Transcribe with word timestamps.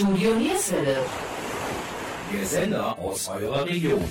Studio 0.00 0.34
Nierswelle. 0.34 0.96
Der 2.32 2.46
Sender 2.46 2.98
aus 2.98 3.28
eurer 3.28 3.66
Region. 3.66 4.02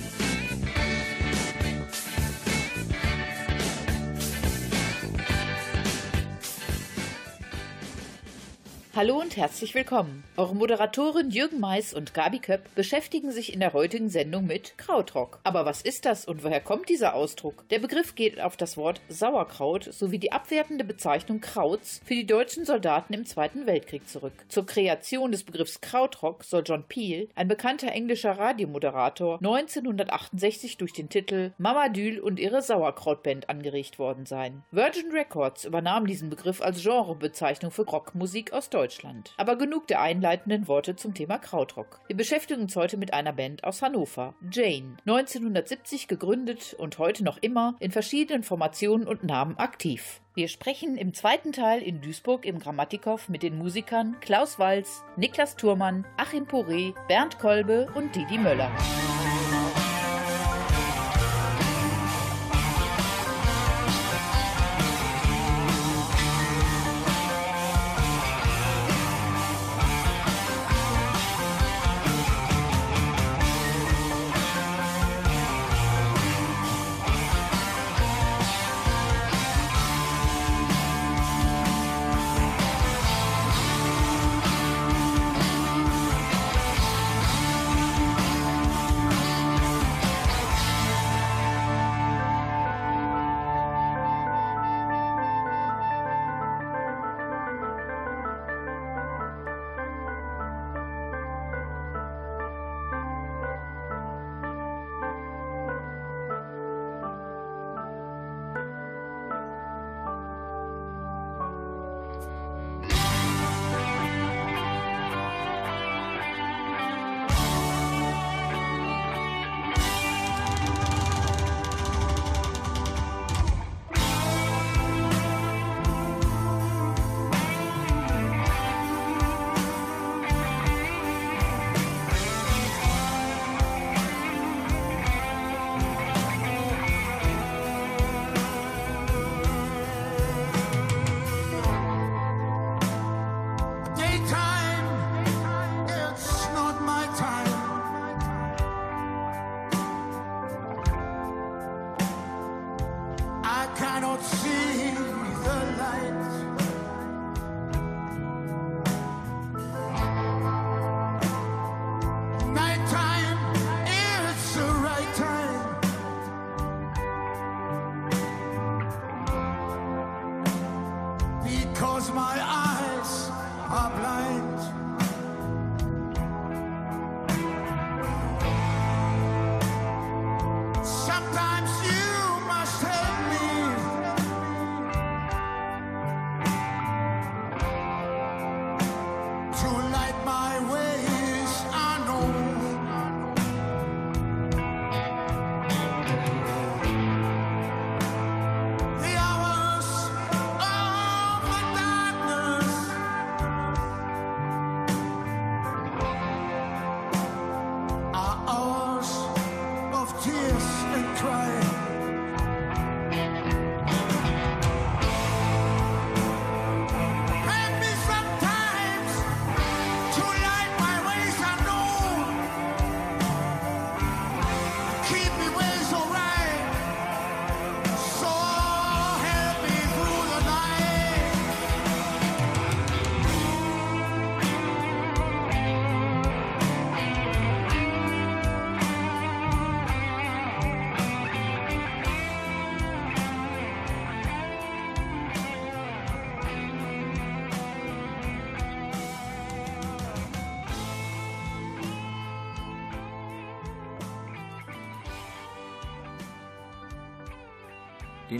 Hallo 9.00 9.18
und 9.18 9.38
herzlich 9.38 9.74
willkommen. 9.74 10.24
Eure 10.36 10.54
Moderatoren 10.54 11.30
Jürgen 11.30 11.58
Mais 11.58 11.94
und 11.94 12.12
Gabi 12.12 12.38
Köpp 12.38 12.74
beschäftigen 12.74 13.32
sich 13.32 13.54
in 13.54 13.60
der 13.60 13.72
heutigen 13.72 14.10
Sendung 14.10 14.46
mit 14.46 14.76
Krautrock. 14.76 15.40
Aber 15.42 15.64
was 15.64 15.80
ist 15.80 16.04
das 16.04 16.26
und 16.26 16.44
woher 16.44 16.60
kommt 16.60 16.90
dieser 16.90 17.14
Ausdruck? 17.14 17.66
Der 17.70 17.78
Begriff 17.78 18.14
geht 18.14 18.38
auf 18.38 18.58
das 18.58 18.76
Wort 18.76 19.00
Sauerkraut 19.08 19.84
sowie 19.84 20.18
die 20.18 20.32
abwertende 20.32 20.84
Bezeichnung 20.84 21.40
Krauts 21.40 22.02
für 22.04 22.12
die 22.12 22.26
deutschen 22.26 22.66
Soldaten 22.66 23.14
im 23.14 23.24
Zweiten 23.24 23.64
Weltkrieg 23.64 24.06
zurück. 24.06 24.34
Zur 24.48 24.66
Kreation 24.66 25.32
des 25.32 25.44
Begriffs 25.44 25.80
Krautrock 25.80 26.44
soll 26.44 26.64
John 26.66 26.84
Peel, 26.86 27.30
ein 27.34 27.48
bekannter 27.48 27.92
englischer 27.92 28.32
Radiomoderator, 28.32 29.38
1968 29.38 30.76
durch 30.76 30.92
den 30.92 31.08
Titel 31.08 31.54
Mama 31.56 31.88
Dül 31.88 32.20
und 32.20 32.38
ihre 32.38 32.60
Sauerkrautband 32.60 33.48
angeregt 33.48 33.98
worden 33.98 34.26
sein. 34.26 34.62
Virgin 34.72 35.10
Records 35.10 35.64
übernahm 35.64 36.06
diesen 36.06 36.28
Begriff 36.28 36.60
als 36.60 36.82
Genrebezeichnung 36.82 37.70
für 37.70 37.86
Rockmusik 37.86 38.52
aus 38.52 38.68
Deutschland. 38.68 38.89
Deutschland. 38.90 39.32
Aber 39.36 39.56
genug 39.56 39.86
der 39.86 40.00
einleitenden 40.00 40.66
Worte 40.66 40.96
zum 40.96 41.14
Thema 41.14 41.38
Krautrock. 41.38 42.00
Wir 42.08 42.16
beschäftigen 42.16 42.62
uns 42.62 42.74
heute 42.74 42.96
mit 42.96 43.14
einer 43.14 43.32
Band 43.32 43.62
aus 43.62 43.82
Hannover, 43.82 44.34
Jane, 44.50 44.96
1970 45.06 46.08
gegründet 46.08 46.74
und 46.76 46.98
heute 46.98 47.22
noch 47.22 47.38
immer 47.40 47.76
in 47.78 47.92
verschiedenen 47.92 48.42
Formationen 48.42 49.06
und 49.06 49.22
Namen 49.22 49.56
aktiv. 49.58 50.20
Wir 50.34 50.48
sprechen 50.48 50.96
im 50.96 51.14
zweiten 51.14 51.52
Teil 51.52 51.82
in 51.82 52.00
Duisburg 52.00 52.44
im 52.44 52.58
Grammatikow 52.58 53.28
mit 53.28 53.44
den 53.44 53.58
Musikern 53.58 54.16
Klaus 54.20 54.58
Walz, 54.58 55.04
Niklas 55.16 55.54
Thurmann, 55.54 56.04
Achim 56.16 56.44
Poré, 56.44 56.94
Bernd 57.06 57.38
Kolbe 57.38 57.88
und 57.94 58.16
Didi 58.16 58.38
Möller. 58.38 58.70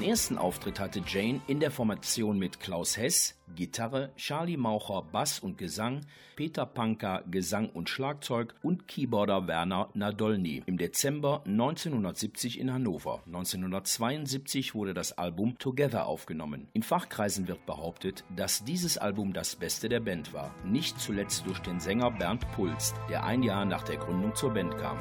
Den 0.00 0.08
ersten 0.08 0.38
Auftritt 0.38 0.81
hatte 0.81 1.02
Jane 1.06 1.43
in 1.47 1.61
der 1.61 1.70
Formation 1.70 2.38
mit 2.38 2.58
Klaus 2.58 2.97
Hess, 2.97 3.38
Gitarre, 3.55 4.12
Charlie 4.17 4.56
Maucher, 4.56 5.02
Bass 5.02 5.41
und 5.41 5.58
Gesang, 5.58 6.06
Peter 6.37 6.64
Panker, 6.64 7.23
Gesang 7.31 7.69
und 7.69 7.91
Schlagzeug 7.91 8.55
und 8.62 8.88
Keyboarder 8.88 9.47
Werner 9.47 9.91
Nadolny 9.93 10.62
im 10.64 10.79
Dezember 10.79 11.43
1970 11.44 12.61
in 12.61 12.73
Hannover. 12.73 13.20
1972 13.26 14.75
wurde 14.75 14.94
das 14.94 15.19
Album 15.19 15.58
Together 15.58 16.06
aufgenommen. 16.06 16.69
In 16.73 16.82
Fachkreisen 16.82 17.46
wird 17.46 17.67
behauptet, 17.67 18.25
dass 18.35 18.64
dieses 18.64 18.96
Album 18.96 19.35
das 19.35 19.55
beste 19.55 19.91
der 19.91 20.00
Band 20.00 20.32
war, 20.32 20.55
nicht 20.64 20.99
zuletzt 20.99 21.44
durch 21.46 21.58
den 21.58 21.79
Sänger 21.79 22.11
Bernd 22.11 22.50
Pulst, 22.53 22.94
der 23.11 23.25
ein 23.25 23.43
Jahr 23.43 23.67
nach 23.67 23.82
der 23.82 23.99
Gründung 23.99 24.35
zur 24.35 24.55
Band 24.55 24.79
kam. 24.79 24.96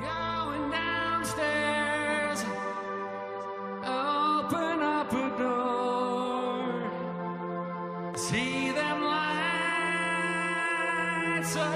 See 8.29 8.69
them 8.69 9.01
lights 9.01 9.25
of 11.55 11.73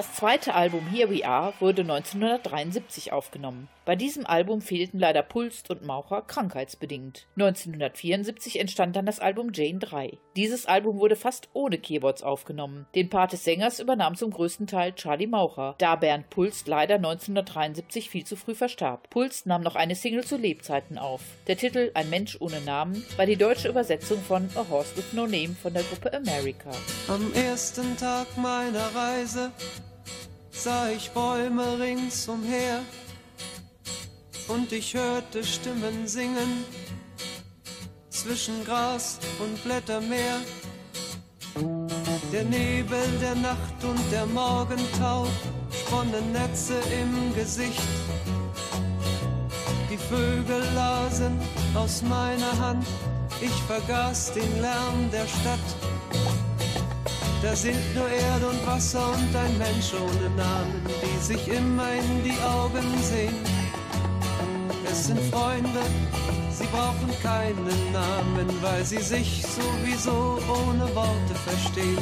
Das 0.00 0.14
zweite 0.14 0.54
Album 0.54 0.86
Here 0.86 1.10
We 1.10 1.26
Are 1.26 1.52
wurde 1.60 1.82
1973 1.82 3.12
aufgenommen. 3.12 3.68
Bei 3.84 3.96
diesem 3.96 4.24
Album 4.24 4.62
fehlten 4.62 4.98
leider 4.98 5.22
Pulst 5.22 5.68
und 5.68 5.84
Maucher 5.84 6.22
krankheitsbedingt. 6.22 7.26
1974 7.36 8.60
entstand 8.60 8.96
dann 8.96 9.04
das 9.04 9.20
Album 9.20 9.50
Jane 9.52 9.78
3. 9.78 10.16
Dieses 10.36 10.64
Album 10.64 11.00
wurde 11.00 11.16
fast 11.16 11.50
ohne 11.52 11.76
Keyboards 11.76 12.22
aufgenommen. 12.22 12.86
Den 12.94 13.10
Part 13.10 13.34
des 13.34 13.44
Sängers 13.44 13.78
übernahm 13.78 14.14
zum 14.14 14.30
größten 14.30 14.66
Teil 14.66 14.94
Charlie 14.94 15.26
Maucher, 15.26 15.74
da 15.76 15.96
Bernd 15.96 16.30
Pulst 16.30 16.66
leider 16.66 16.94
1973 16.94 18.08
viel 18.08 18.24
zu 18.24 18.36
früh 18.36 18.54
verstarb. 18.54 19.10
Pulst 19.10 19.44
nahm 19.44 19.60
noch 19.60 19.74
eine 19.74 19.96
Single 19.96 20.24
zu 20.24 20.38
Lebzeiten 20.38 20.96
auf. 20.96 21.20
Der 21.46 21.58
Titel 21.58 21.90
Ein 21.92 22.08
Mensch 22.08 22.38
ohne 22.40 22.62
Namen 22.62 23.04
war 23.18 23.26
die 23.26 23.36
deutsche 23.36 23.68
Übersetzung 23.68 24.20
von 24.20 24.48
A 24.54 24.66
Horse 24.70 24.96
with 24.96 25.12
No 25.12 25.26
Name 25.26 25.54
von 25.60 25.74
der 25.74 25.82
Gruppe 25.82 26.10
America. 26.14 26.70
Am 27.08 27.30
ersten 27.34 27.98
Tag 27.98 28.28
meiner 28.38 28.94
Reise 28.94 29.52
sah 30.50 30.88
ich 30.90 31.10
Bäume 31.10 31.78
ringsumher 31.78 32.80
und 34.48 34.72
ich 34.72 34.94
hörte 34.94 35.44
Stimmen 35.44 36.06
singen 36.06 36.64
zwischen 38.08 38.64
Gras 38.64 39.18
und 39.38 39.62
Blättermeer. 39.64 40.40
Der 42.32 42.44
Nebel 42.44 43.06
der 43.20 43.34
Nacht 43.34 43.82
und 43.82 44.00
der 44.12 44.26
Morgentau 44.26 45.26
sponnen 45.72 46.32
Netze 46.32 46.74
im 47.00 47.34
Gesicht. 47.34 47.82
Die 49.90 49.98
Vögel 49.98 50.62
lasen 50.74 51.38
aus 51.74 52.02
meiner 52.02 52.56
Hand, 52.58 52.86
ich 53.40 53.62
vergaß 53.66 54.32
den 54.34 54.60
Lärm 54.60 55.10
der 55.10 55.26
Stadt. 55.26 55.99
Da 57.42 57.56
sind 57.56 57.94
nur 57.94 58.08
Erde 58.08 58.48
und 58.48 58.66
Wasser 58.66 59.12
und 59.12 59.34
ein 59.34 59.56
Mensch 59.56 59.94
ohne 59.94 60.28
Namen, 60.36 60.82
die 60.86 61.24
sich 61.24 61.48
immer 61.48 61.90
in 61.92 62.22
die 62.22 62.38
Augen 62.42 62.84
sehen. 63.02 63.34
Es 64.84 65.06
sind 65.06 65.20
Freunde, 65.32 65.80
sie 66.50 66.66
brauchen 66.66 67.10
keinen 67.22 67.92
Namen, 67.92 68.46
weil 68.60 68.84
sie 68.84 69.00
sich 69.00 69.42
sowieso 69.42 70.38
ohne 70.48 70.94
Worte 70.94 71.34
verstehen. 71.46 71.98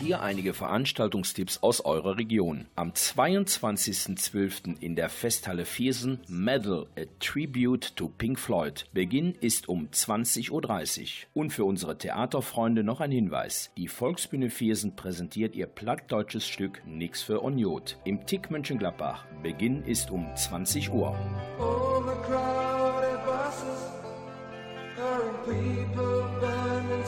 Hier 0.00 0.22
einige 0.22 0.54
Veranstaltungstipps 0.54 1.62
aus 1.62 1.82
eurer 1.82 2.16
Region. 2.16 2.66
Am 2.74 2.92
22.12. 2.92 4.80
in 4.80 4.96
der 4.96 5.08
Festhalle 5.08 5.64
Viersen 5.64 6.20
Medal, 6.26 6.86
a 6.96 7.02
Tribute 7.20 7.94
to 7.96 8.08
Pink 8.08 8.38
Floyd. 8.38 8.86
Beginn 8.92 9.34
ist 9.40 9.68
um 9.68 9.88
20.30 9.88 10.50
Uhr. 10.50 11.28
Und 11.34 11.52
für 11.52 11.64
unsere 11.64 11.98
Theaterfreunde 11.98 12.82
noch 12.82 13.00
ein 13.00 13.12
Hinweis. 13.12 13.70
Die 13.76 13.88
Volksbühne 13.88 14.50
Viersen 14.50 14.96
präsentiert 14.96 15.54
ihr 15.54 15.66
plattdeutsches 15.66 16.48
Stück 16.48 16.82
Nix 16.86 17.22
für 17.22 17.40
Unjot 17.40 17.98
im 18.04 18.26
Tick 18.26 18.50
Mönchengladbach. 18.50 19.26
Beginn 19.42 19.84
ist 19.84 20.10
um 20.10 20.26
20 20.34 20.90
Uhr. 20.92 21.16
Overcrowded 21.58 23.24
buses, 23.26 23.90
people 25.44 26.20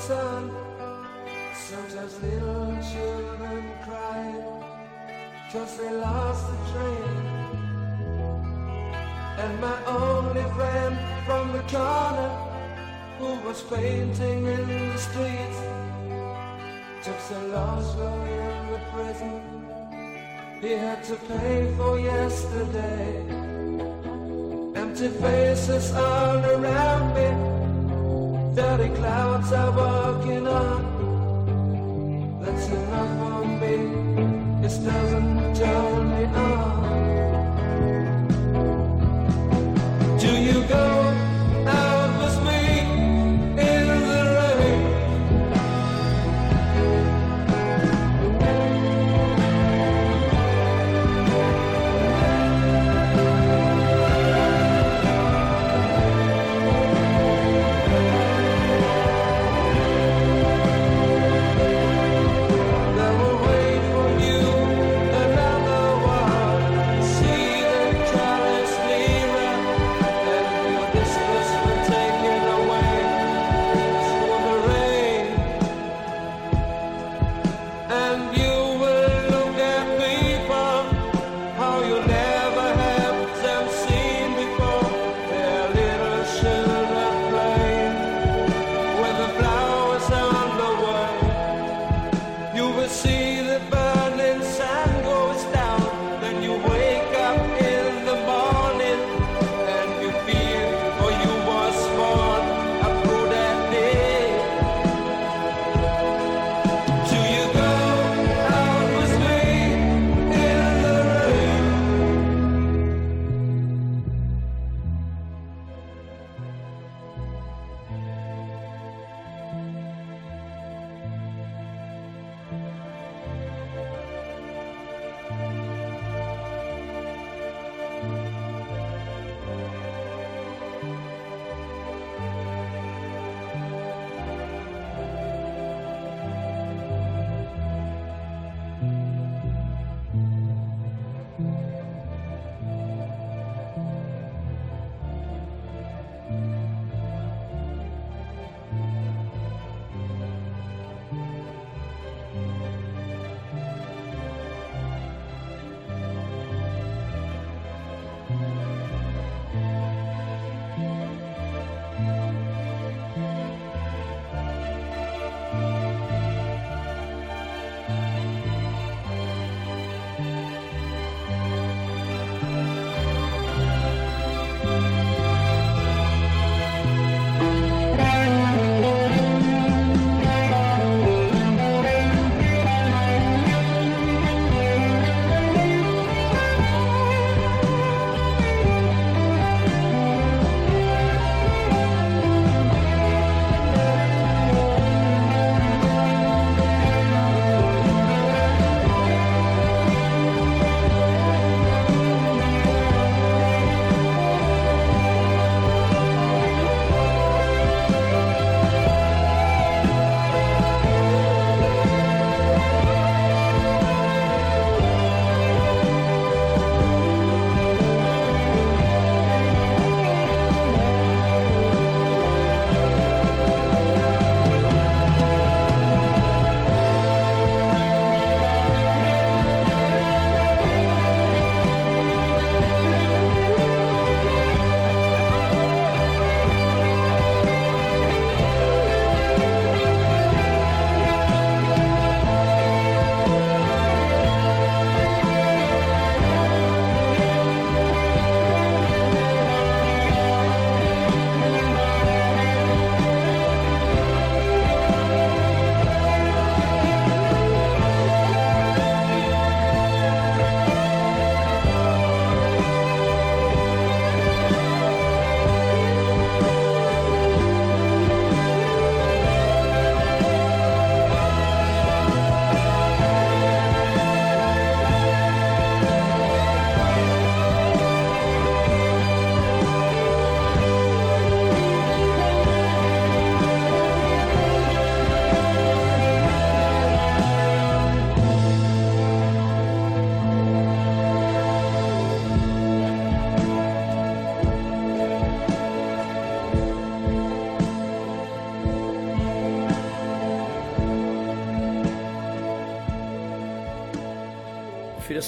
sun. 0.02 0.61
Sometimes 1.72 2.20
little 2.20 2.76
children 2.92 3.64
cry 3.82 4.34
Cause 5.50 5.78
they 5.78 5.90
lost 5.90 6.44
the 6.50 6.58
train. 6.70 7.16
And 9.42 9.58
my 9.58 9.78
only 9.86 10.42
friend 10.52 10.98
from 11.24 11.52
the 11.52 11.64
corner 11.72 12.30
Who 13.18 13.48
was 13.48 13.62
painting 13.62 14.44
in 14.44 14.68
the 14.68 14.98
streets 14.98 15.60
Took 17.04 17.20
so 17.20 17.40
long 17.56 17.80
in 18.28 18.72
the 18.72 18.80
prison. 18.92 19.40
He 20.60 20.72
had 20.72 21.02
to 21.04 21.16
pay 21.16 21.72
for 21.78 21.98
yesterday. 21.98 23.16
Empty 24.76 25.08
faces 25.08 25.90
all 25.94 26.44
around 26.44 27.14
me 27.16 27.28
Dirty 28.54 28.94
clouds 28.94 29.52
are 29.52 29.72
walking 29.72 30.46
on 30.46 30.91
that's 32.42 32.66
enough 32.68 33.10
for 33.18 33.44
me. 33.60 33.74
It 34.66 34.84
doesn't 34.84 35.54
turn 35.54 36.10
me 36.10 36.24
on. 36.24 36.91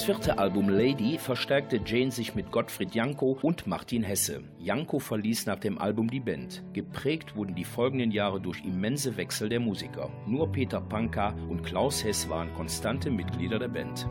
Vierte 0.05 0.37
Album 0.37 0.69
Lady 0.69 1.17
verstärkte 1.17 1.81
Jane 1.83 2.11
sich 2.11 2.35
mit 2.35 2.51
Gottfried 2.51 2.93
Janko 2.93 3.39
und 3.41 3.65
Martin 3.65 4.03
Hesse. 4.03 4.43
Janko 4.59 4.99
verließ 4.99 5.47
nach 5.47 5.57
dem 5.57 5.79
Album 5.79 6.11
die 6.11 6.19
Band. 6.19 6.63
Geprägt 6.73 7.35
wurden 7.35 7.55
die 7.55 7.63
folgenden 7.63 8.11
Jahre 8.11 8.39
durch 8.39 8.63
immense 8.63 9.17
Wechsel 9.17 9.49
der 9.49 9.59
Musiker. 9.59 10.11
Nur 10.27 10.51
Peter 10.51 10.79
Panka 10.79 11.33
und 11.49 11.63
Klaus 11.63 12.03
Hess 12.03 12.29
waren 12.29 12.53
konstante 12.53 13.09
Mitglieder 13.09 13.57
der 13.57 13.69
Band. 13.69 14.07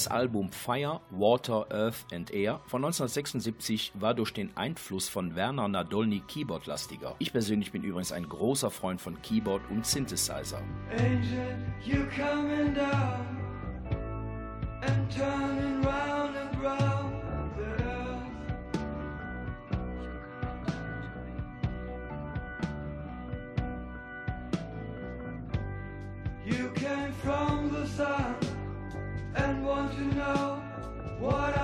Das 0.00 0.08
Album 0.08 0.50
Fire, 0.50 1.02
Water, 1.10 1.66
Earth 1.70 2.06
and 2.10 2.30
Air 2.30 2.60
von 2.68 2.82
1976 2.82 3.92
war 3.92 4.14
durch 4.14 4.32
den 4.32 4.56
Einfluss 4.56 5.10
von 5.10 5.36
Werner 5.36 5.68
Nadolny 5.68 6.22
Keyboard-lastiger. 6.26 7.16
Ich 7.18 7.32
persönlich 7.32 7.70
bin 7.70 7.82
übrigens 7.82 8.10
ein 8.10 8.26
großer 8.26 8.70
Freund 8.70 8.98
von 8.98 9.20
Keyboard 9.20 9.60
und 9.68 9.84
Synthesizer. 9.84 10.62
Angel, 10.90 11.58
you 11.84 12.02
coming 12.16 12.72
down 12.72 13.26
and 14.80 15.10
turning 15.14 15.84
round 15.84 16.34
and 16.34 16.64
round. 16.64 17.10
You 26.46 26.70
came 26.74 27.12
from 27.22 27.70
the 27.70 27.86
sun 27.86 28.49
to 30.00 30.14
know 30.14 30.62
what 31.18 31.54
I 31.54 31.59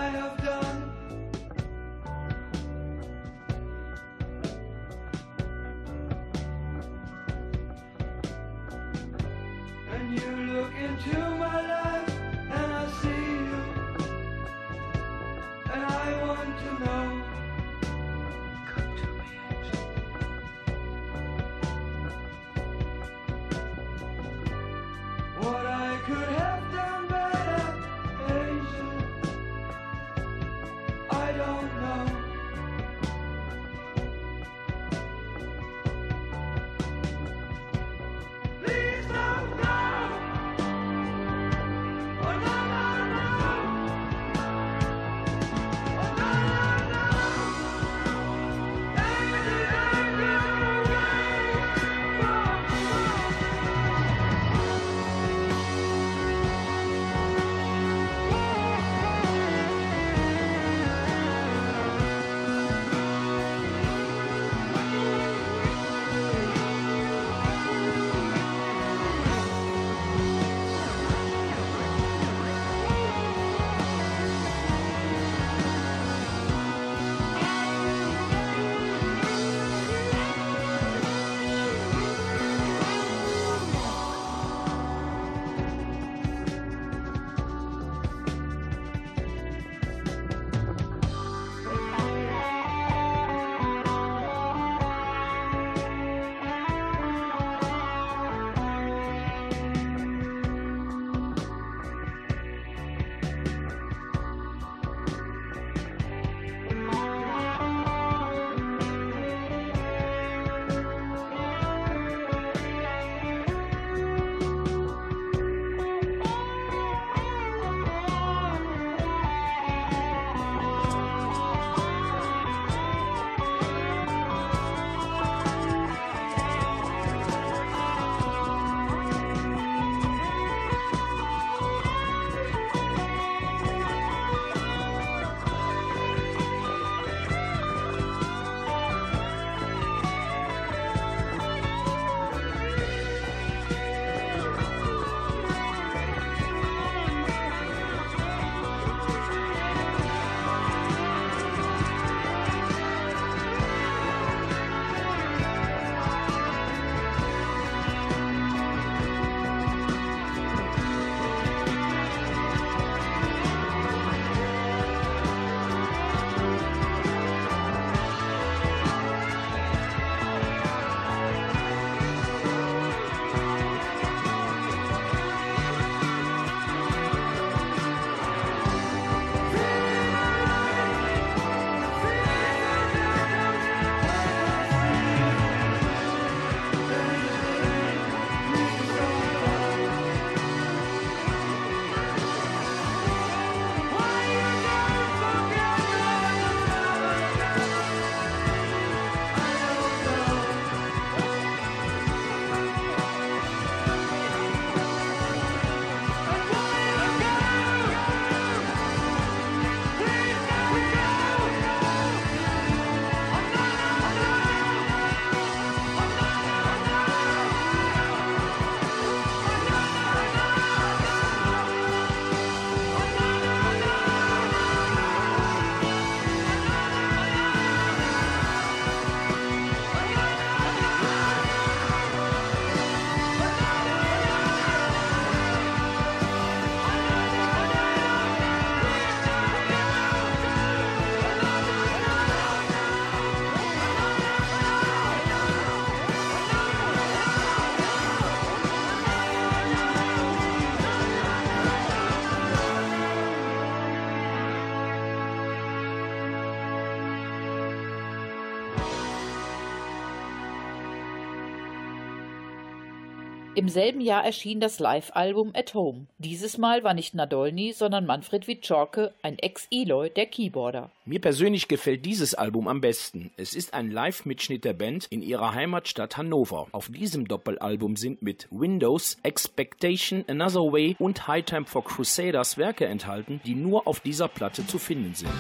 Im 263.66 263.72
selben 263.72 264.00
Jahr 264.00 264.24
erschien 264.24 264.61
das 264.61 264.79
Live-Album 264.79 265.50
At 265.52 265.74
Home. 265.74 266.07
Dieses 266.18 266.57
Mal 266.57 266.85
war 266.85 266.94
nicht 266.94 267.16
Nadolny, 267.16 267.72
sondern 267.72 268.07
Manfred 268.07 268.46
Wiczorke, 268.46 269.12
ein 269.22 269.40
Ex-Eloy, 269.40 270.09
der 270.11 270.26
Keyboarder. 270.26 270.92
Mir 271.05 271.20
persönlich 271.20 271.66
gefällt 271.66 272.07
dieses 272.07 272.37
Album 272.37 272.68
am 272.68 272.81
besten. 272.81 273.33
Es 273.37 273.55
ist 273.55 273.74
ein 273.74 273.90
Live-Mitschnitt 273.90 274.64
der 274.64 274.74
Band 274.74 275.09
in 275.11 275.20
ihrer 275.20 275.52
Heimatstadt 275.52 276.16
Hannover. 276.16 276.68
Auf 276.70 276.90
diesem 276.90 277.26
Doppelalbum 277.26 277.96
sind 277.96 278.22
mit 278.22 278.46
Windows, 278.52 279.16
Expectation, 279.24 280.24
Another 280.29 280.72
Way 280.72 280.94
und 281.00 281.26
High 281.26 281.44
Time 281.44 281.66
for 281.66 281.83
Crusaders 281.83 282.59
Werke 282.59 282.87
enthalten, 282.87 283.40
die 283.44 283.57
nur 283.57 283.88
auf 283.88 283.98
dieser 283.98 284.29
Platte 284.29 284.64
zu 284.64 284.79
finden 284.79 285.12
sind. 285.16 285.33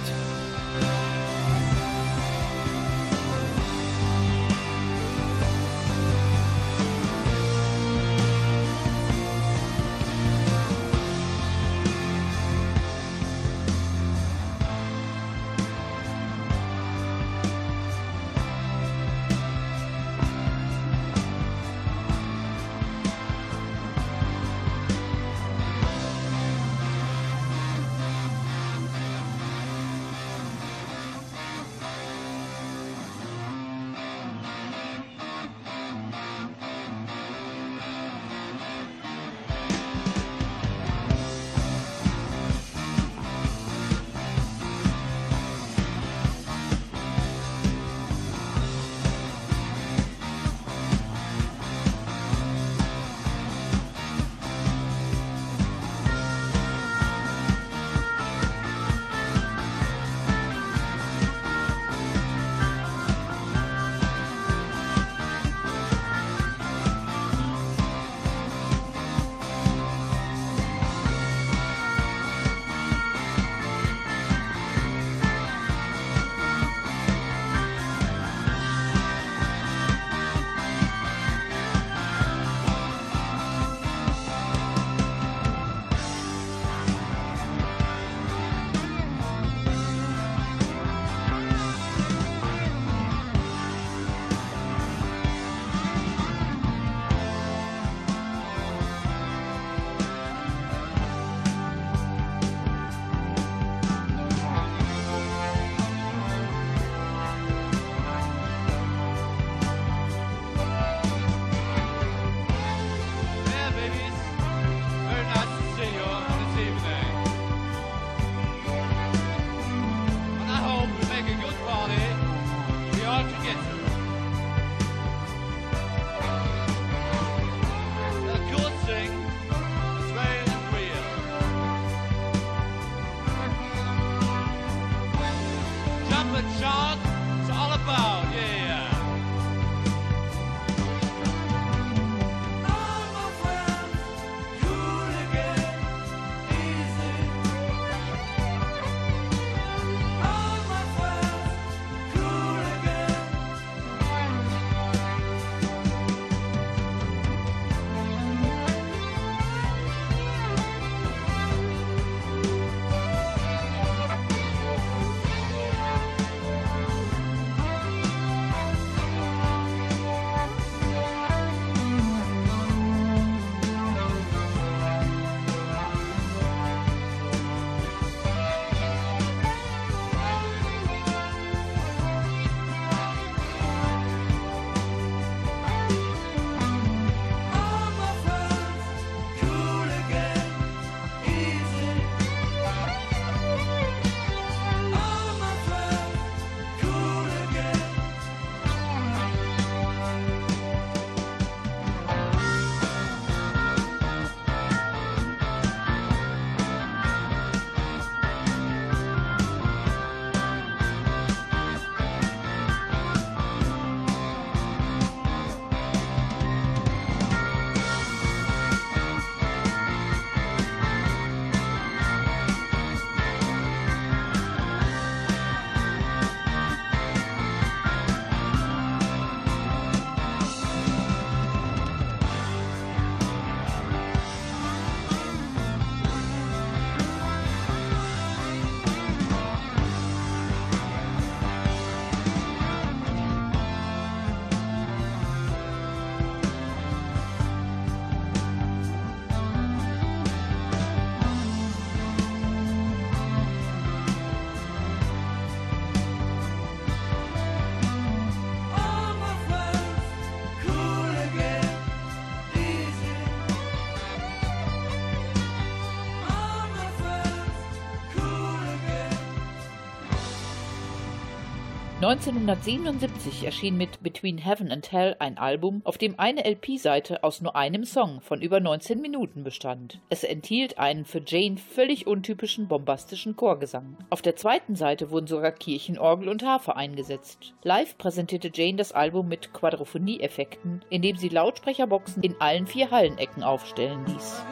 1977 272.06 273.42
erschien 273.42 273.76
mit 273.76 274.00
Between 274.00 274.38
Heaven 274.38 274.70
and 274.70 274.92
Hell 274.92 275.16
ein 275.18 275.38
Album, 275.38 275.80
auf 275.82 275.98
dem 275.98 276.20
eine 276.20 276.44
LP-Seite 276.44 277.24
aus 277.24 277.40
nur 277.40 277.56
einem 277.56 277.84
Song 277.84 278.20
von 278.20 278.42
über 278.42 278.60
19 278.60 279.00
Minuten 279.00 279.42
bestand. 279.42 279.98
Es 280.08 280.22
enthielt 280.22 280.78
einen 280.78 281.04
für 281.04 281.20
Jane 281.26 281.56
völlig 281.56 282.06
untypischen 282.06 282.68
bombastischen 282.68 283.34
Chorgesang. 283.34 283.96
Auf 284.08 284.22
der 284.22 284.36
zweiten 284.36 284.76
Seite 284.76 285.10
wurden 285.10 285.26
sogar 285.26 285.50
Kirchenorgel 285.50 286.28
und 286.28 286.44
Harfe 286.44 286.76
eingesetzt. 286.76 287.54
Live 287.64 287.98
präsentierte 287.98 288.52
Jane 288.54 288.76
das 288.76 288.92
Album 288.92 289.26
mit 289.26 289.52
Quadrophonie-Effekten, 289.52 290.84
indem 290.88 291.16
sie 291.16 291.28
Lautsprecherboxen 291.28 292.22
in 292.22 292.40
allen 292.40 292.68
vier 292.68 292.92
Hallenecken 292.92 293.42
aufstellen 293.42 294.06
ließ. 294.06 294.44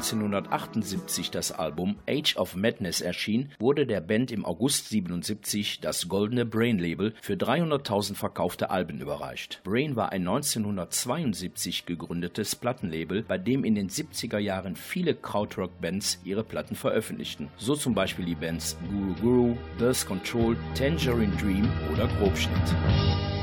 1978 0.00 1.30
das 1.30 1.52
Album 1.52 1.96
Age 2.08 2.36
of 2.36 2.56
Madness 2.56 3.02
erschien, 3.02 3.50
wurde 3.58 3.86
der 3.86 4.00
Band 4.00 4.32
im 4.32 4.46
August 4.46 4.88
77 4.88 5.80
das 5.80 6.08
goldene 6.08 6.46
Brain 6.46 6.78
Label 6.78 7.12
für 7.20 7.34
300.000 7.34 8.14
verkaufte 8.14 8.70
Alben 8.70 9.02
überreicht. 9.02 9.60
Brain 9.62 9.96
war 9.96 10.10
ein 10.12 10.26
1972 10.26 11.84
gegründetes 11.84 12.56
Plattenlabel, 12.56 13.24
bei 13.24 13.36
dem 13.36 13.62
in 13.62 13.74
den 13.74 13.90
70er 13.90 14.38
Jahren 14.38 14.74
viele 14.74 15.14
Krautrock-Bands 15.14 16.20
ihre 16.24 16.44
Platten 16.44 16.76
veröffentlichten. 16.76 17.50
So 17.58 17.76
zum 17.76 17.94
Beispiel 17.94 18.24
die 18.24 18.34
Bands 18.34 18.78
Guru 18.88 19.14
Guru, 19.20 19.56
Birth 19.76 20.06
Control, 20.06 20.56
Tangerine 20.74 21.36
Dream 21.36 21.68
oder 21.92 22.08
Grobschnitt. 22.18 23.39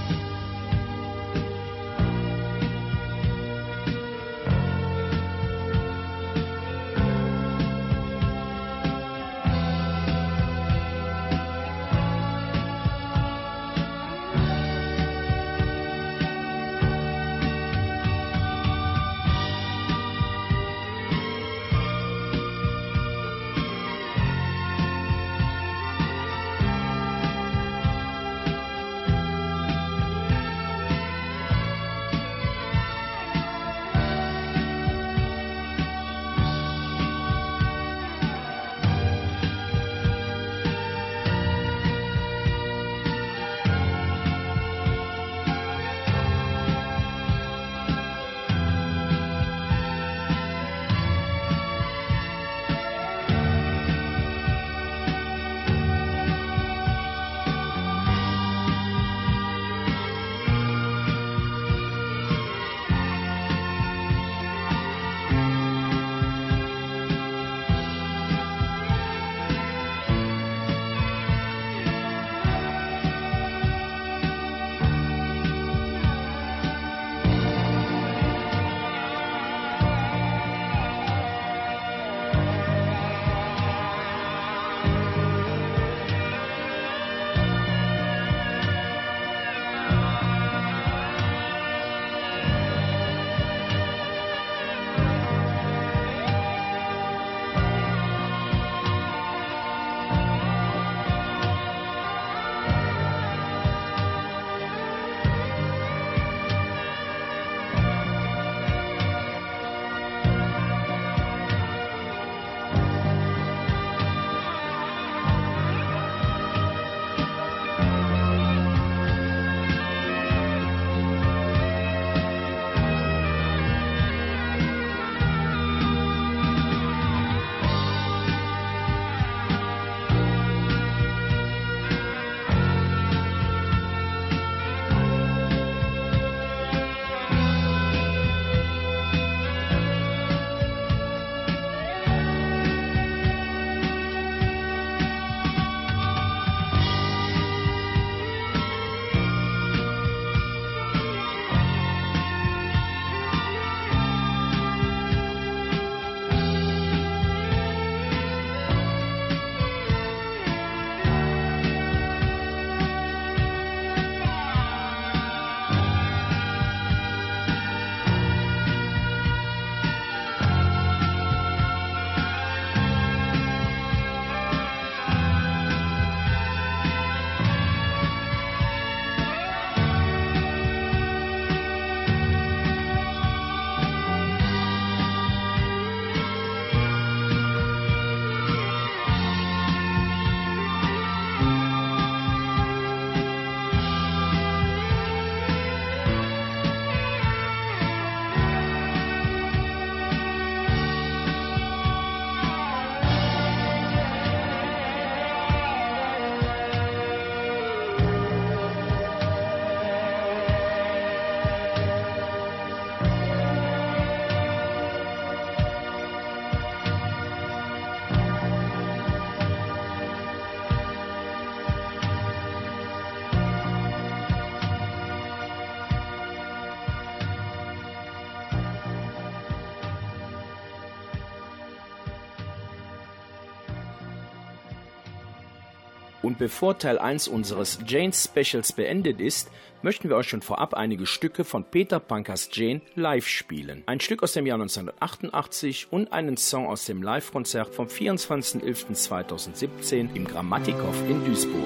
Und 236.28 236.38
bevor 236.38 236.78
Teil 236.78 237.00
1 237.00 237.30
unseres 237.30 237.80
Jane 237.88 238.12
Specials 238.12 238.74
beendet 238.74 239.22
ist, 239.22 239.50
möchten 239.82 240.10
wir 240.10 240.18
euch 240.18 240.28
schon 240.28 240.42
vorab 240.42 240.74
einige 240.74 241.06
Stücke 241.06 241.46
von 241.46 241.64
Peter 241.64 242.02
Pankers 242.02 242.50
Jane 242.52 242.82
live 242.96 243.26
spielen. 243.26 243.84
Ein 243.86 244.02
Stück 244.02 244.24
aus 244.24 244.34
dem 244.34 244.46
Jahr 244.46 244.60
1988 244.60 245.88
und 245.90 246.12
einen 246.12 246.36
Song 246.36 246.68
aus 246.68 246.84
dem 246.84 247.02
Live-Konzert 247.02 247.74
vom 247.74 247.88
24.11.2017 247.88 250.14
im 250.16 250.28
Grammatikhof 250.28 251.02
in 251.10 251.24
Duisburg. 251.24 251.64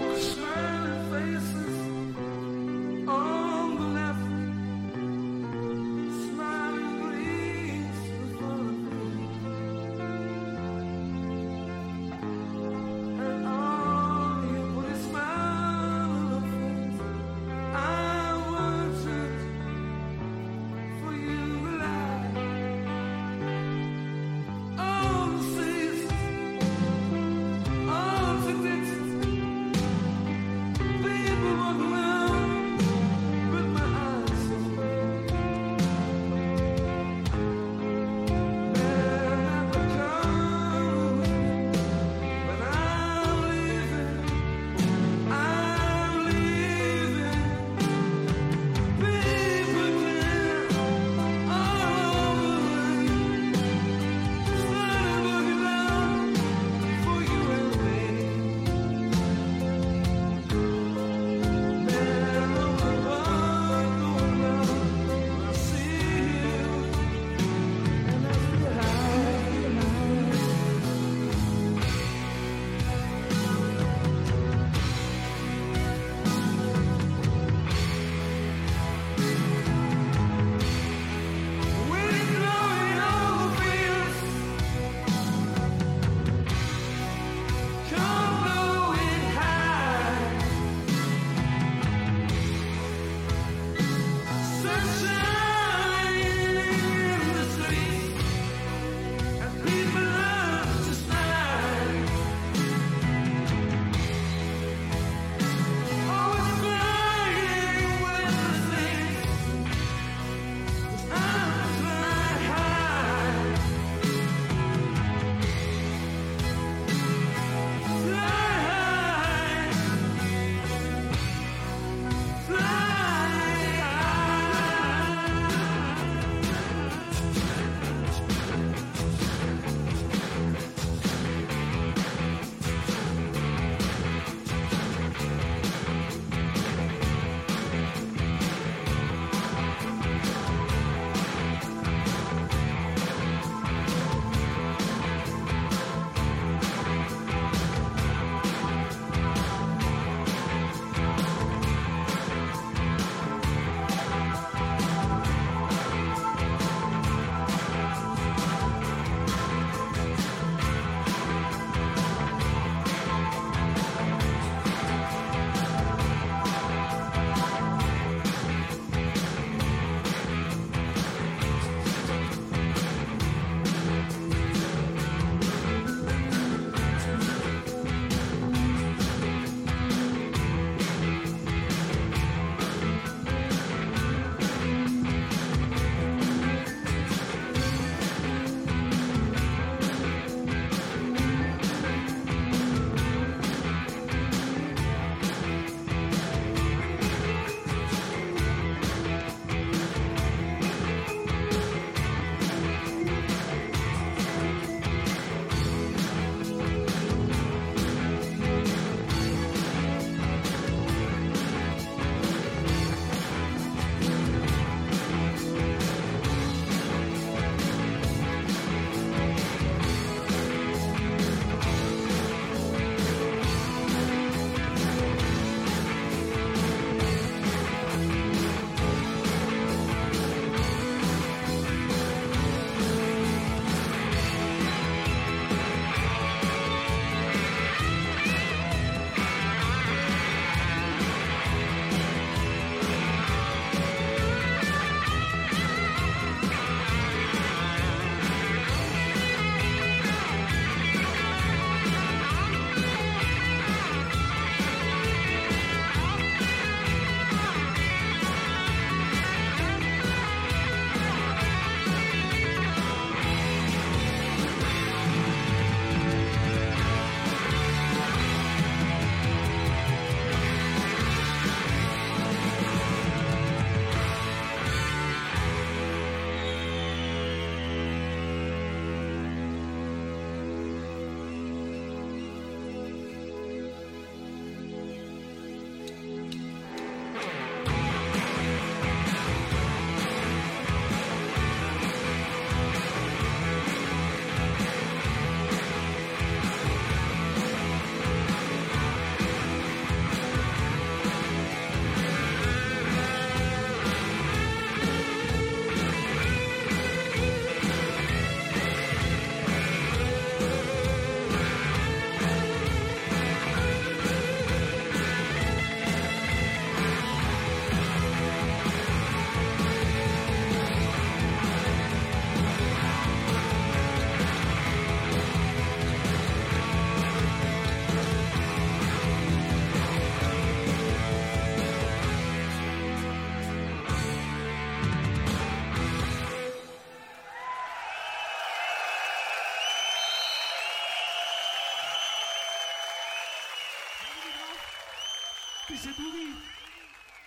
Bisschen 345.81 345.95
Boogie. 345.95 346.35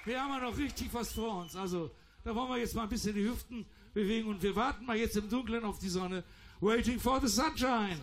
Wir 0.04 0.22
haben 0.22 0.30
ja 0.30 0.48
noch 0.48 0.56
richtig 0.56 0.88
was 0.92 1.12
vor 1.12 1.40
uns. 1.40 1.56
Also, 1.56 1.90
da 2.22 2.32
wollen 2.32 2.50
wir 2.50 2.58
jetzt 2.58 2.76
mal 2.76 2.84
ein 2.84 2.88
bisschen 2.88 3.12
die 3.12 3.24
Hüften 3.24 3.66
bewegen 3.92 4.28
und 4.28 4.40
wir 4.44 4.54
warten 4.54 4.86
mal 4.86 4.96
jetzt 4.96 5.16
im 5.16 5.28
Dunkeln 5.28 5.64
auf 5.64 5.80
die 5.80 5.88
Sonne. 5.88 6.22
Waiting 6.60 7.00
for 7.00 7.20
the 7.20 7.26
sunshine. 7.26 7.98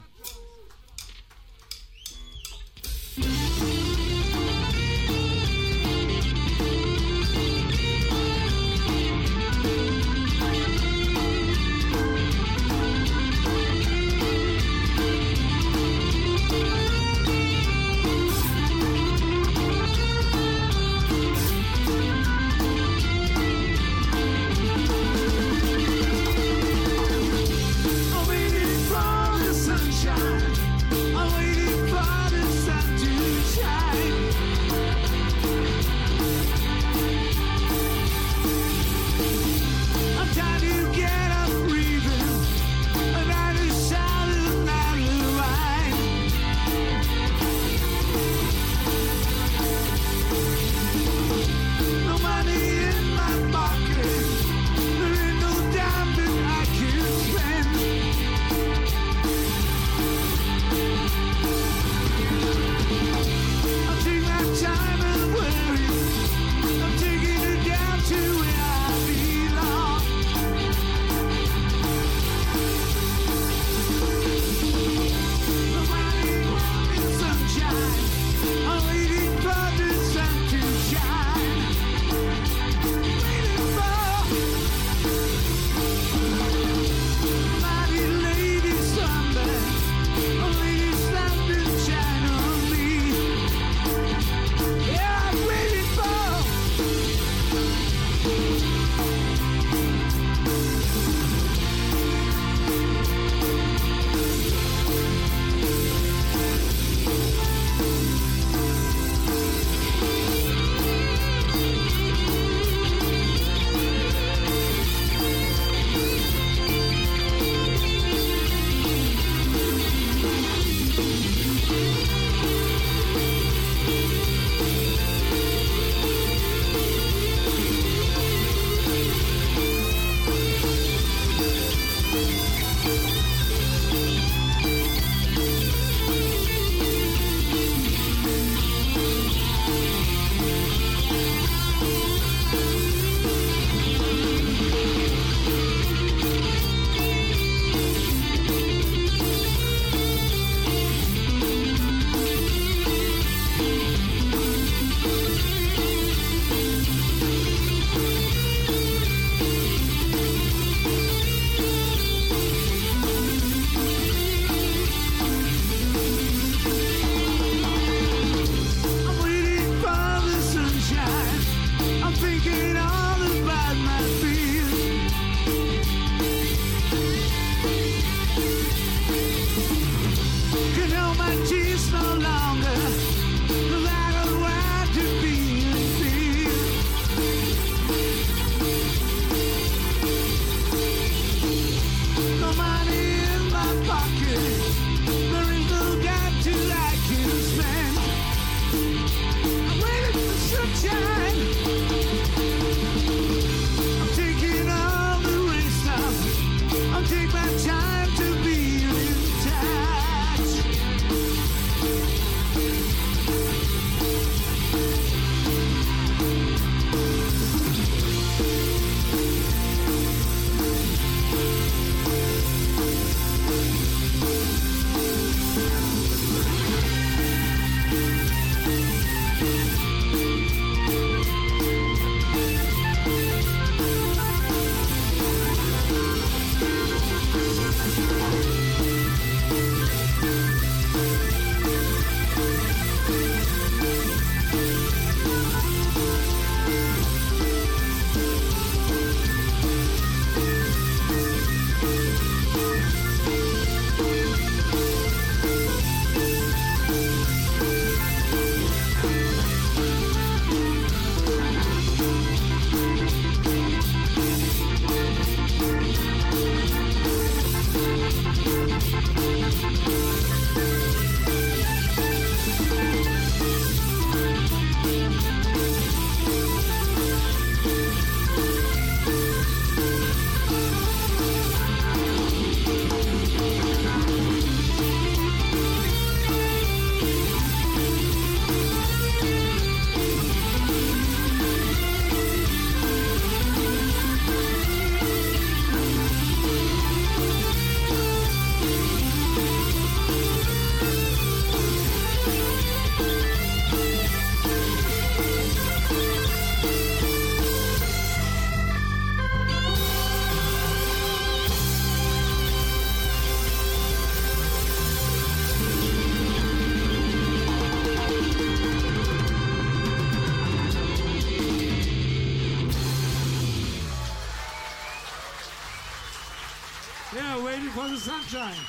Sunshine. 327.98 328.66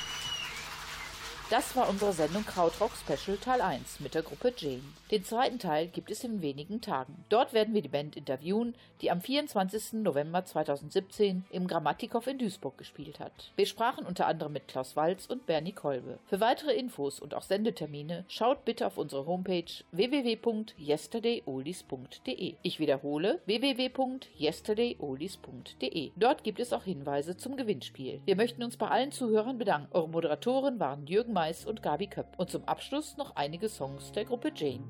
Das 1.49 1.75
war 1.75 1.87
unsere 1.89 2.13
Sendung 2.13 2.45
Krautrock 2.45 2.92
Special 3.05 3.35
Teil 3.35 3.59
1 3.59 3.99
mit 3.99 4.15
der 4.15 4.21
Gruppe 4.21 4.53
Jane. 4.55 4.79
Den 5.11 5.25
zweiten 5.25 5.59
Teil 5.59 5.87
gibt 5.87 6.09
es 6.09 6.23
in 6.23 6.41
wenigen 6.41 6.79
Tagen. 6.79 7.25
Dort 7.27 7.51
werden 7.51 7.73
wir 7.73 7.81
die 7.81 7.89
Band 7.89 8.15
interviewen, 8.15 8.75
die 9.01 9.11
am 9.11 9.19
24. 9.19 10.01
November 10.01 10.45
2017 10.45 11.43
im 11.51 11.67
Grammatikow 11.67 12.25
in 12.27 12.37
Duisburg 12.37 12.77
gespielt 12.77 13.19
hat. 13.19 13.51
Wir 13.57 13.65
sprachen 13.65 14.05
unter 14.05 14.27
anderem 14.27 14.53
mit 14.53 14.69
Klaus 14.69 14.95
Walz 14.95 15.25
und 15.25 15.45
Bernie 15.45 15.73
Kolbe. 15.73 16.17
Für 16.27 16.39
weitere 16.39 16.75
Infos 16.75 17.19
und 17.19 17.33
auch 17.33 17.41
Sendetermine 17.41 18.23
schaut 18.29 18.63
bitte 18.63 18.87
auf 18.87 18.97
unsere 18.97 19.25
Homepage 19.25 19.65
www.yesterdayoldies.de. 19.91 22.55
Ich 22.61 22.79
wiederhole 22.79 23.41
www.yesterdayoldies.de. 23.45 26.11
Dort 26.15 26.45
gibt 26.45 26.61
es 26.61 26.71
auch 26.71 26.85
Hinweise 26.85 27.35
zum 27.35 27.57
Gewinnspiel. 27.57 28.21
Wir 28.23 28.37
möchten 28.37 28.63
uns 28.63 28.77
bei 28.77 28.87
allen 28.87 29.11
Zuhörern 29.11 29.57
bedanken. 29.57 29.89
Eure 29.91 30.07
Moderatoren 30.07 30.79
waren 30.79 31.05
Jürgen 31.05 31.33
Mais 31.33 31.65
und 31.65 31.83
Gabi 31.83 32.07
Köpp. 32.07 32.27
Und 32.37 32.49
zum 32.49 32.63
Abschluss 32.63 32.92
noch 33.17 33.35
einige 33.35 33.69
Songs 33.69 34.11
der 34.11 34.23
Gruppe 34.23 34.51
Jane. 34.53 34.87